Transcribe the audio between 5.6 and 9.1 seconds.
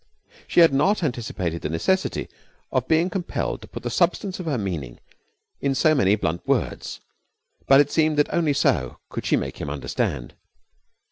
so many blunt words, but it seemed that only so